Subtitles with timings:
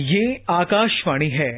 [0.00, 1.50] ये आकाशवाणी है।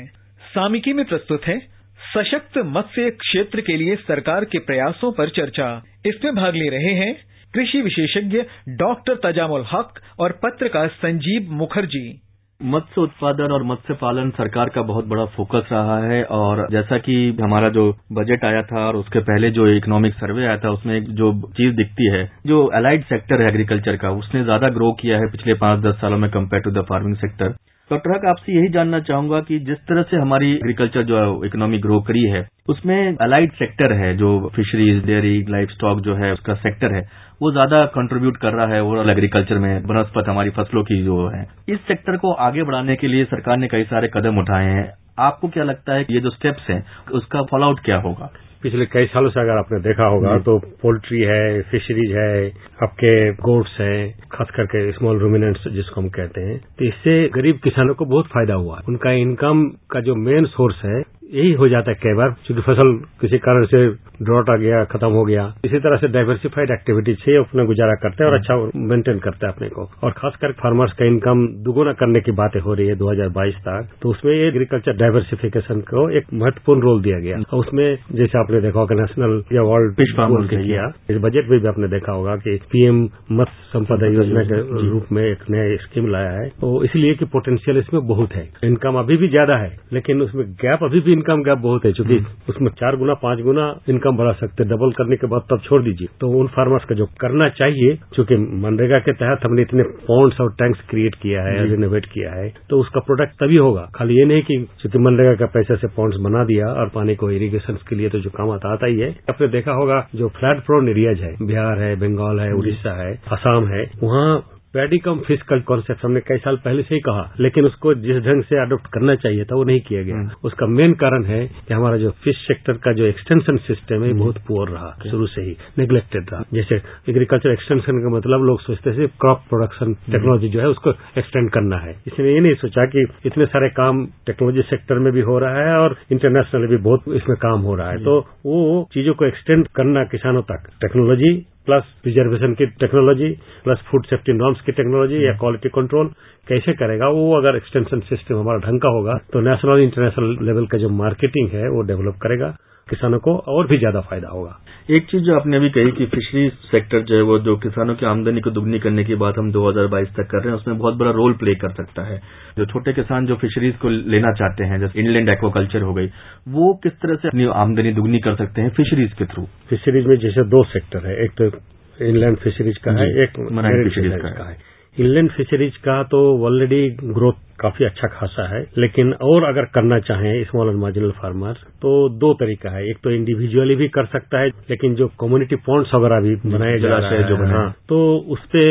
[0.45, 1.59] सामिकी में प्रस्तुत है
[2.05, 5.67] सशक्त मत्स्य क्षेत्र के लिए सरकार के प्रयासों पर चर्चा।
[6.07, 7.13] इसमें भाग ले रहे हैं
[7.55, 8.43] कृषि विशेषज्ञ
[8.79, 12.21] डॉक्टर तजामुल हक और पत्रकार संजीव मुखर्जी।
[12.61, 17.15] मत्स्य उत्पादन और मत्स्य पालन सरकार का बहुत बड़ा फोकस रहा है और जैसा कि
[17.41, 21.33] हमारा जो बजट आया था और उसके पहले जो इकोनॉमिक सर्वे आया था, उसमें जो
[21.53, 25.55] चीज़ दिखती है, जो अलाइड सेक्टर है एग्रीकल्चर का, उसने ज़्यादा ग्रो किया है पिछले
[25.57, 27.55] पाँच दस सालों में compare to the farming sector
[27.91, 32.01] doctor Haque, आपसे यही जानना चाहूँगा कि जिस तरह से हमारी एग्रीकल्चर जो इकोनॉमी ग्रो
[32.01, 36.95] करी है, उसमें अलाइड सेक्टर है, जो फिशरीज डेयरी लाइफ स्टॉक जो है, उसका सेक्टर
[36.95, 37.01] है,
[37.43, 41.47] वो ज़्यादा कंट्रीब्यूट कर रहा है ओवरऑल एग्रीकल्चर में बनस्पत हमारी फ़सलों की जो है।
[41.69, 45.49] इस सेक्टर को आगे बढ़ाने के लिए सरकार ने कई सारे कदम उठाए हैं। आपको
[45.49, 48.33] क्या लगता है कि ये जो स्टेप्स हैं, उसका फॉलोआउट क्या होगा?
[48.63, 52.49] पिछले कई सालों से अगर आपने देखा होगा तो पोल्ट्री है फिशरीज है
[52.83, 57.95] आपके गोट्स हैं खास करके स्मॉल रूमिनेंट्स जिसको हम कहते हैं। तो इससे गरीब किसानों
[57.95, 61.97] को बहुत फ़ायदा हुआ। उनका इनकम का जो मेन सोर्स है यही हो जाता है
[62.03, 63.81] कई बार क्योंकि फ़सल किसी कारण से
[64.25, 68.25] ड्रॉट आ गया खत्म हो गया। इसी तरह से डाइवर्सिफाइड एक्टिविटी से अपना गुजारा करते
[68.25, 68.57] हैं और अच्छा
[68.89, 72.75] मेंटेन करते हैं अपने को। और खासकर फार्मर्स का इनकम दुगुना करने की बातें हो
[72.75, 77.59] रही है 2022 तक तो उसमें एग्रीकल्चर डाइवर्सिफिकेशन को एक महत्वपूर्ण रोल दिया गया। और
[77.59, 81.69] उसमें जैसे आपने देखा होगा नेशनल या वर्ल्ड फ़िश फार्मर किया इस बजट में भी
[81.69, 86.31] आपने देखा होगा कि पीएम मत्स्य संपदा योजना के रूप में एक नया स्कीम लाया
[86.33, 90.45] है। तो इसलिए कि पोटेंशियल इसमें बहुत है। इनकम अभी भी ज़्यादा है लेकिन उसमें
[90.63, 92.19] गैप अभी भी इनकम गैप बहुत है चूँकि
[92.49, 96.09] उसमें चार गुना पाँच गुना इनकम बढ़ा सकते डबल करने के बाद तब छोड़ दीजिए।
[96.21, 100.53] तो उन फार्मर्स का जो करना चाहिए चूँकि मनरेगा के तहत हमने इतने पॉन्ड्स और
[100.59, 104.43] टैंक्स क्रिएट किया है रिनोवेट किया है तो उसका प्रोडक्ट तभी होगा। खाली ये नहीं
[104.43, 108.09] कि क्योंकि मनरेगा का पैसे से पॉन्ड्स बना दिया और पानी को इरीगेशन के लिए
[108.09, 111.35] तो जो काम आता आता ही है। आपने देखा होगा जो फ्लड प्रोन एरियाज़ है
[111.47, 114.33] बिहार है बंगाल है उड़ीसा है असम है वहाँ
[114.75, 118.17] पैडी कम फ़िश का कॉन्सेप्ट हमने कई साल पहले से ही कहा लेकिन उसको जिस
[118.17, 121.75] ढंग से अडोप्ट करना चाहिए था वो नहीं किया गया। उसका मेन कारण है कि
[121.75, 125.57] हमारा जो फ़िश सेक्टर का जो एक्सटेंशन सिस्टम है बहुत पुअर रहा शुरू से ही
[125.79, 130.69] नेग्लेक्टेड रहा। जैसे एग्रीकल्चर एक्सटेंशन का मतलब लोग सोचते थे क्रॉप प्रोडक्शन टेक्नोलॉजी जो है
[130.69, 135.13] उसको एक्सटेंड करना है। इसने ये नहीं सोचा कि इतने सारे काम टेक्नोलॉजी सेक्टर में
[135.13, 138.89] भी हो रहा है और इंटरनेशनल भी बहुत इसमें काम हो रहा है। तो वो
[138.95, 141.39] चीज़ों को एक्सटेंड करना किसानों तक। टेक्नोलॉजी
[141.71, 143.29] प्लस रिजर्वेशन की technology
[143.65, 146.07] plus food safety norms की टेक्नोलॉजी या क्वालिटी कंट्रोल
[146.49, 150.79] कैसे करेगा वो अगर एक्सटेंशन सिस्टम हमारा ढंग का होगा तो नेशनल इंटरनेशनल लेवल का
[150.79, 152.49] जो मार्केटिंग है वो डेवलप करेगा।
[152.91, 154.59] किसानों को और भी ज़्यादा फ़ायदा होगा।
[154.91, 158.07] एक चीज़ जो आपने अभी कही कि फिशरी सेक्टर जो है वो जो किसानों की
[158.07, 161.11] आमदनी को दुगनी करने की बात हम 2022 तक कर रहे हैं उसमें बहुत बड़ा
[161.13, 162.21] रोल प्ले कर सकता है।
[162.59, 166.07] जो छोटे किसान जो फिशरीज को लेना चाहते हैं जैसे इंलैंड एक्वाकल्चर हो गई
[166.51, 170.17] वो किस तरह से अपनी आमदनी दुगनी कर सकते हैं फिशरीज के थ्रू फिशरीज में
[170.19, 171.51] जैसे दो सेक्टर है एक तो
[171.99, 174.57] इनलैंड फिशरीज का है एक मराइन फिशरीज का है।
[174.97, 180.45] इनलैंड फिशरीज का तो ऑलरेडी ग्रोथ काफ़ी अच्छा खासा है लेकिन और अगर करना चाहें
[180.45, 184.49] स्मॉल एंड मार्जिनल फार्मर तो दो तरीका है। एक तो इंडिविजुअली भी कर सकता है
[184.71, 187.99] लेकिन जो कम्युनिटी पॉइंट्स वगैरह भी बनाए जा रहे हैं जो हाँ तो
[188.29, 188.65] उस पे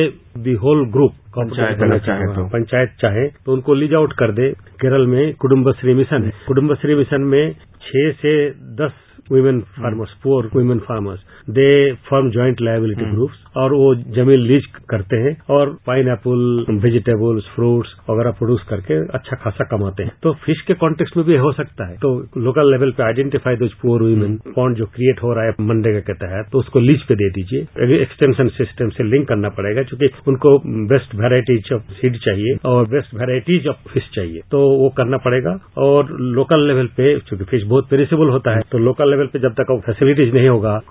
[0.44, 5.06] दी होल ग्रुप पंचायत चाहे तो। पंचायत चाहे तो उनको लीज आउट कर दे। केरल
[5.08, 7.54] में कुडुम्बश्री मिशन है। कुडुम्बश्री मिशन में
[7.84, 8.34] छह से
[8.82, 11.20] दस women farmers poor women farmers
[11.50, 11.70] they
[12.10, 17.90] form joint liability groups और वो ज़मीन लीज करते हैं और पाइन एपल वेजिटेबल्स फ्रूट्स
[18.10, 21.90] वगैरह प्रोड्यूस करके अच्छा खासा कमाते हैं। तो फ़िश के कॉन्टेक्स्ट में भी हो सकता
[21.90, 25.54] है। तो लोकल लेवल पे आइडेंटिफाई दो पुअर वुमेन पॉन्ड जो क्रिएट हो रहा है
[25.62, 27.60] मनरेगा के तहत तो उसको लीज पे दे दीजिए।
[28.02, 33.14] एक्सटेंशन सिस्टम से लिंक करना पड़ेगा क्योंकि उनको बेस्ट वेराइटीज ऑफ़ सीड चाहिए और बेस्ट
[33.14, 37.90] वेराइटीज ऑफ़ फ़िश चाहिए। तो वो करना पड़ेगा और लोकल लेवल पे चूँकि फ़िश बहुत
[37.90, 40.82] पेरिसेबल होता है तो लोकल लेवल पे जब तक फैसिलिटीज़ नहीं होगा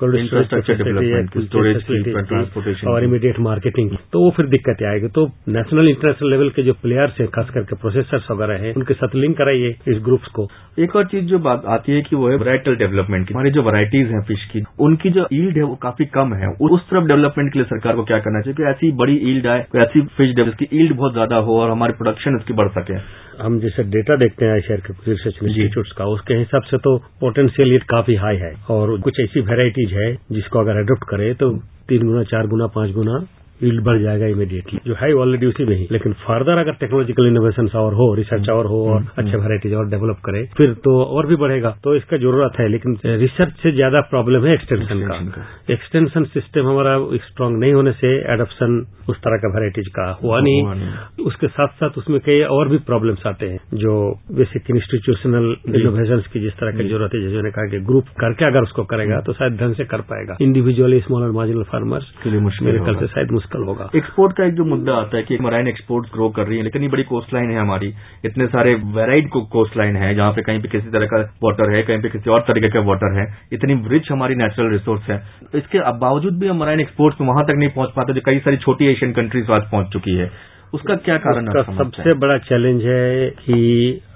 [2.89, 7.21] और इमीडिएट मार्केटिंग तो वो फिर दिक्कत आएगी। तो नेशनल इंटरनेशनल लेवल के जो प्लेयर्स
[7.21, 10.49] हैं खास करके प्रोसेसर्स वगैरह हैं उनके साथ लिंक कराइए इस ग्रुप्स को।
[10.79, 13.63] एक और चीज़ जो बात आती है कि वो है वराइटल डेवलपमेंट की। हमारी जो
[13.63, 17.53] वराइटीज हैं फ़िश की उनकी जो ईल्ड है वो काफ़ी कम है। उस तरफ़ डेवलपमेंट
[17.53, 20.69] के लिए सरकार को क्या करना चाहिए कि ऐसी बड़ी ईल्ड आए ऐसी फ़िश जिसकी
[20.73, 22.99] ईल्ड बहुत ज़्यादा हो और हमारी प्रोडक्शन उसकी बढ़ सके।
[23.39, 27.79] हम जैसे डेटा देखते हैं शहर के रिसर्च इंस्टीट्यूट का उसके हिसाब से तो पोटेंशियल
[27.89, 31.51] काफ़ी हाई है। और कुछ ऐसी वेराइटीज है जिसको अगर अडोप्ट करे तो
[31.89, 33.27] तीन गुना चार गुना पाँच गुना
[33.61, 37.69] ईल्ड बढ़ जाएगा इमीडिएटली जो है ऑलरेडी उसी में ही। लेकिन फर्दर अगर टेक्नोलॉजिकल इनोवेशन
[37.77, 41.37] और हो रिसर्च और हो और अच्छे वेराइटीज और डेवलप करे फिर तो और भी
[41.37, 46.69] बढ़ेगा। तो इसका ज़रूरत है लेकिन रिसर्च से ज़्यादा प्रॉब्लम है एक्सटेंशन का। एक्सटेंशन सिस्टम
[46.69, 51.75] हमारा स्ट्रांग नहीं होने से एडप्शन उस तरह का वेराइटीज का हुआ नहीं। उसके साथ
[51.77, 53.95] साथ उसमें कई और भी प्रॉब्लम्स आते हैं जो
[54.35, 58.45] बेसिक इंस्टीट्यूशनल इनोवेशन की जिस तरह की ज़रूरत है जैसे ने कहा कि ग्रुप करके
[58.45, 62.31] अगर उसको करेगा तो शायद ढंग से कर पाएगा। इंडिविजुअली स्मॉल और मार्जिनल फार्मर्स के
[62.31, 65.23] लिए मेरे कल से शायद मुश्किल मुश्किल होगा। एक्सपोर्ट का एक जो मुद्दा आता है
[65.23, 67.93] कि मराइन एक्सपोर्ट ग्रो कर रही है लेकिन ये बड़ी कोस्ट लाइन है हमारी।
[68.25, 71.83] इतने सारे वेराइड कोस्ट लाइन है जहाँ पे कहीं पे किसी तरह का वाटर है
[71.83, 75.19] कहीं पे किसी और तरीके का वाटर है। इतनी रिच हमारी नेचुरल रिसोर्स है।
[75.55, 78.87] इसके बावजूद भी हम मराइन एक्सपोर्ट्स वहाँ तक नहीं पहुँच पाते जो कई सारी छोटी
[78.99, 80.31] एशियन कंट्रीज़ आज पहुँच चुकी है।
[80.75, 83.59] उसका क्या कारण उसका सबसे बड़ा चैलेंज है कि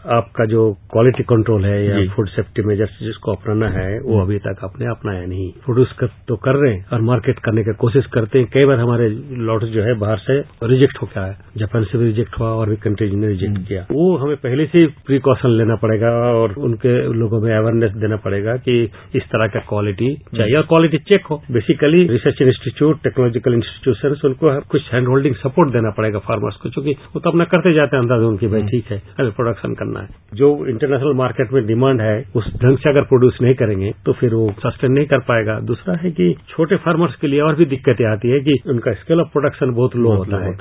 [0.06, 4.56] आपका जो क्वालिटी कंट्रोल है या फ़ूड सेफ्टी मेजर्स जिसको अपनाना है वो अभी तक
[4.64, 8.38] आपने अपनाया नहीं। प्रोड्यूस कर, तो कर रहे हैं और मार्केट करने की कोशिश करते
[8.38, 11.98] हैं। कई बार हमारे लॉट जो है बाहर से रिजेक्ट हो गया है। जापान से
[11.98, 15.76] भी रिजेक्ट हुआ और भी कंट्रीज़ ने रिजेक्ट किया। वो हमें पहले से प्रिकॉशन लेना
[15.76, 20.62] पड़ेगा और उनके लोगों में अवेयरनेस देना पड़ेगा कि इस तरह का क्वालिटी चाहिए। और
[20.62, 26.18] क्वालिटी चेक हो। Basically research institute technological institution उनको कुछ हैंड होल्डिंग सपोर्ट देना पड़ेगा
[26.18, 29.74] फार्मर्स को क्योंकि वो तो अपना करते जाते हैं अंदाज उनकी भाई ठीक है प्रोडक्शन
[29.74, 33.90] करना है। जो इंटरनेशनल मार्केट में डिमांड है उस ढंग से अगर प्रोड्यूस नहीं करेंगे
[34.06, 37.54] तो फिर वो सस्टेन नहीं कर पाएगा। दूसरा है कि छोटे फार्मर्स के लिए और
[37.54, 40.52] भी दिक्कतें आती है कि उनका स्केल ऑफ़ प्रोडक्शन बहुत लो होता है,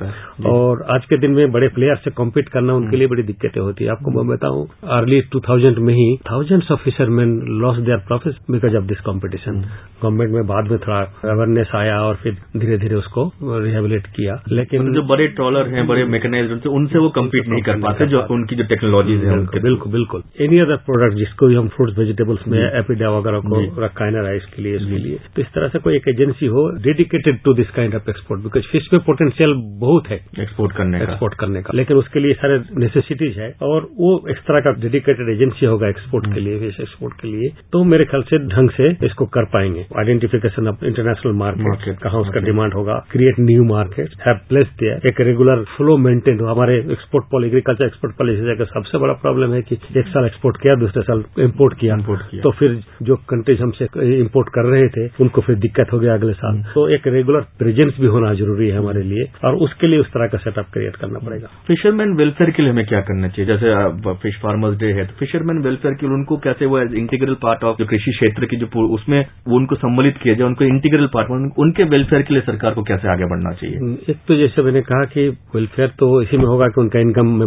[0.48, 3.84] और आज के दिन में बड़े प्लेयर से कॉम्पीट करना उनके लिए बड़ी दिक्कतें होती
[3.84, 4.68] है। आपको मैं बताऊँ
[4.98, 5.42] अर्ली टू
[5.82, 9.62] में ही thousands of fisherman lost their profit because of this competition
[10.02, 14.92] government में बाद में थोड़ा अवेयरनेस आया और फिर धीरे धीरे उसको रिहेबिलेट किया। लेकिन
[14.94, 18.64] जो बड़े ट्रॉलर हैं बड़े मैकेनाइज उनसे वो कम्पीट नहीं कर पाते जो उनकी जो
[19.22, 23.40] टेक्नोलॉजीज़ है बिल्कुल बिल्कुल। एनी अदर प्रोडक्ट जिसको भी हम फ्रूट्स वेजिटेबल्स में एपिडा वगैरह
[23.40, 26.08] को रखा है ना राइस के लिए इसके लिए। तो इस तरह से कोई एक
[26.08, 30.72] एजेंसी हो dedicated to this kind of export because fish में पोटेंशियल बहुत है। एक्सपोर्ट
[30.72, 34.60] करने का। एक्सपोर्ट करने का। लेकिन उसके लिए सारे नेसेसिटीज है और वो इस तरह
[34.60, 38.38] का डेडिकेटेड एजेंसी होगा एक्सपोर्ट के लिए फ़िश एक्सपोर्ट के लिए। तो मेरे ख्याल से
[38.48, 43.64] ढंग से इसको कर पाएँगे। आइडेंटिफिकेशन ऑफ़ इंटरनेशनल मार्केट कहाँ उसका डिमांड होगा। Create new
[43.64, 48.56] market have place दिया एक रेगुलर फ्लो मेंटेन हो। हमारे export policy agriculture export policy
[48.58, 52.22] का सबसे बड़ा प्रॉब्लम है कि एक साल एक्सपोर्ट किया दूसरे साल इम्पोर्ट किया। इम्पोर्ट
[52.30, 53.86] किया। तो फिर जो कंट्रीज़ हमसे
[54.18, 57.94] इम्पोर्ट कर रहे थे उनको फिर दिक्कत हो गया अगले साल। तो एक रेगुलर प्रेजेंस
[58.00, 61.20] भी होना ज़रूरी है हमारे लिए और उसके लिए उस तरह का सेटअप क्रिएट करना
[61.26, 63.48] पड़ेगा। फिशरमैन वेलफेयर के लिए हमें क्या करना चाहिए?
[63.48, 67.36] जैसे फ़िश फार्मर्स डे है तो फिशरमैन वेलफेयर के लिए उनको कैसे वो एज इंटीग्रल
[67.42, 71.08] पार्ट ऑफ़ जो कृषि क्षेत्र की जो उसमें वो उनको सम्मिलित किया जाए उनको इंटीग्रल
[71.14, 73.94] पार्ट उनके वेलफेयर के लिए सरकार को कैसे आगे बढ़ना चाहिए?
[74.10, 77.38] एक तो जैसे मैंने कहा कि वेलफेयर तो इसी में होगा कि उनका इनकम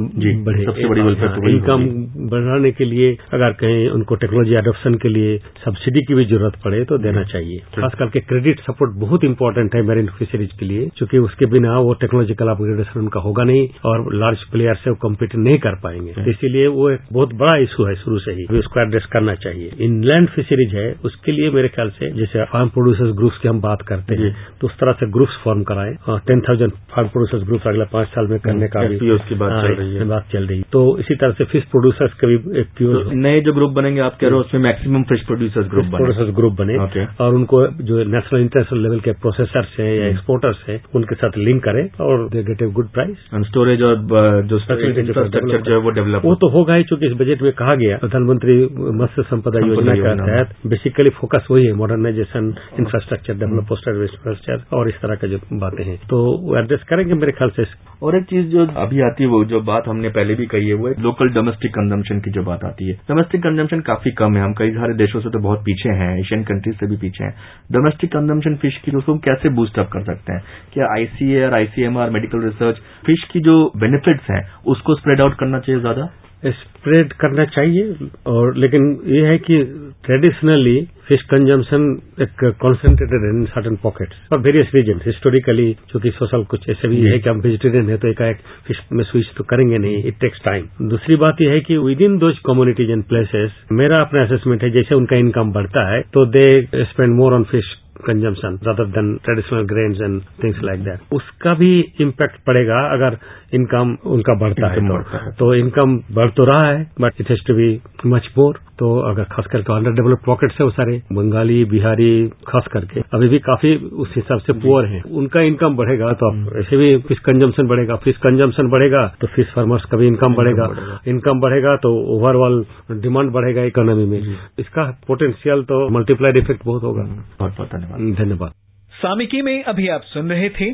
[0.45, 1.85] बढ़े। सबसे बड़ी वेलफेयर तो इनकम
[2.31, 6.85] बढ़ाने के लिए अगर कहीं उनको टेक्नोलॉजी एडोप्शन के लिए सब्सिडी की भी ज़रूरत पड़े
[6.85, 11.19] तो देना चाहिए। खास करके क्रेडिट सपोर्ट बहुत इंपॉर्टेंट है मेरीन फिशरीज के लिए क्योंकि
[11.21, 15.59] उसके बिना वो टेक्नोलॉजिकल अपग्रेडेशन उनका होगा नहीं और लार्ज प्लेयर से वो कम्पीट नहीं
[15.59, 19.35] कर पाएँगे। इसीलिए वो एक बहुत बड़ा इशू है शुरू से ही। उसको एड्रेस करना
[19.45, 23.61] चाहिए। इनलैंड फिशरीज है उसके लिए मेरे ख्याल से जैसे फार्म प्रोड्यूसर्स ग्रुप्स की हम
[23.61, 27.47] बात करते हैं तो उस तरह से ग्रुप्स फॉर्म कराएँ और ten thousand farm producers
[27.49, 30.47] group अगले पाँच साल में करने का भी उसकी बात चल रही है। बात चल
[30.47, 33.73] रही है। तो इसी तरह से फ़िश प्रोड्यूसर्स का भी एक तो नए जो ग्रुप
[33.73, 36.77] बनेंगे आप कह रहे हो उसमें मैक्सिमम फ़िश प्रोड्यूसर्स ग्रुप बने। प्रोड्यूसर्स ग्रुप बने।
[37.21, 41.63] और उनको जो नेशनल इंटरनेशनल लेवल के प्रोसेसर्स हैं या एक्सपोर्टर्स हैं उनके साथ लिंक
[41.65, 43.97] करें और they get a good price and storage और
[44.43, 47.75] जो इंफ्रास्ट्रक्चर जो है वो डेवलप वो तो होगा ही चूँकि इस बजट में कहा
[47.75, 48.59] गया प्रधानमंत्री
[49.03, 54.89] मत्स्य संपदा योजना के तहत बेसिकली फोकस वही है modernisation infrastructure develop poster infrastructure और
[54.89, 56.21] इस तरह का जो बातें हैं। तो
[56.59, 57.65] एड्रेस करेंगे मेरे ख्याल से।
[58.03, 60.75] और एक चीज़ जो अभी आती है वो जो बात हमने पहले भी कही है
[60.75, 64.53] वो लोकल डोमेस्टिक कंजम्पशन की जो बात आती है। डोमेस्टिक कंजम्पशन काफ़ी कम है। हम
[64.53, 67.35] कई सारे देशों से तो बहुत पीछे हैं एशियन कंट्रीज़ से भी पीछे हैं।
[67.73, 70.43] डोमेस्टिक कंजम्पशन फ़िश की उसको कैसे बूस्टअप कर सकते हैं?
[70.73, 72.77] क्या ICAR ICMR medical research
[73.07, 76.11] fish की जो बेनिफिट्स हैं, उसको स्प्रेड आउट करना चाहिए ज़्यादा?
[76.47, 77.95] स्प्रेड करना चाहिए,
[78.27, 79.57] और लेकिन ये है कि
[80.05, 81.83] ट्रेडिशनली फ़िश कंजम्पशन
[82.23, 87.19] एक concentrated in certain pockets for various reason historically चूँकि सोशल कुछ ऐसे भी है
[87.19, 88.23] कि हम वेजिटेरियन है तो एक
[88.67, 92.01] फ़िश में स्विच तो करेंगे नहीं इट टेक्स टाइम दूसरी बात यह है कि with
[92.03, 96.27] in those communities and places मेरा अपना असेसमेंट है, जैसे उनका इनकम बढ़ता है तो
[96.37, 96.45] they
[96.85, 101.71] spend more on fish consumption rather than traditional grain and things like that उसका भी
[102.01, 103.19] इम्पैक्ट पड़ेगा अगर
[103.55, 107.55] इनकम उनका बढ़ता है तो, तो इनकम बढ़ तो रहा है but it has to
[107.55, 107.69] be
[108.07, 112.09] much more तो अगर खास करके अंडर डेवलप पॉकेट्स है वो सारे बंगाली बिहारी
[112.47, 116.77] खास करके अभी भी काफ़ी उस हिसाब से पुअर हैं। उनका इनकम बढ़ेगा तो ऐसे
[116.77, 120.67] भी फ़िश कंजम्पशन बढ़ेगा फ़िश कंजम्पशन बढ़ेगा तो फ़िश फार्मर्स का भी इनकम बढ़ेगा।
[121.09, 122.65] इनकम बढ़ेगा तो ओवरऑल
[123.03, 124.19] डिमांड बढ़ेगा इकोनॉमी में।
[124.59, 127.03] इसका पोटेंशियल तो मल्टीप्लाइड इफ़ेक्ट बहुत होगा।
[127.39, 128.53] बहुत बहुत धन्यवाद। धन्यवाद।
[128.93, 130.73] सामिकी में अभी आप सुन रहे थे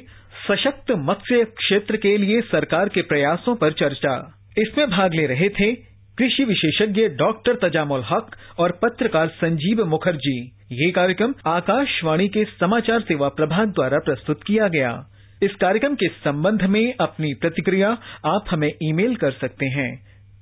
[0.48, 4.16] सशक्त मत्स्य क्षेत्र के लिए सरकार के प्रयासों पर चर्चा।
[4.58, 5.70] इसमें भाग ले रहे थे
[6.20, 10.38] कृषि विशेषज्ञ डॉक्टर तजामुल हक और पत्रकार संजीव मुखर्जी।
[10.72, 14.90] ये कार्यक्रम आकाशवाणी के समाचार सेवा प्रभाग द्वारा प्रस्तुत किया गया।
[15.42, 17.90] इस कार्यक्रम के संबंध में अपनी प्रतिक्रिया
[18.26, 19.90] आप हमें ईमेल कर सकते हैं।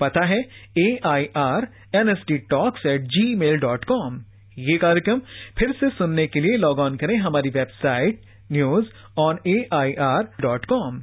[0.00, 0.40] पता है
[0.78, 3.04] A I R N S D talks at
[3.35, 4.20] gmail dot com
[4.62, 5.20] ये कार्यक्रम
[5.58, 8.20] फिर से सुनने के लिए लॉग ऑन करें हमारी website
[8.52, 8.87] news
[9.20, 10.97] on A I R dot com